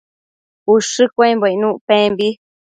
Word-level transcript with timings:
ushë 0.73 1.03
cuembo 1.15 1.45
icnuc 1.53 1.77
pembi 1.87 2.29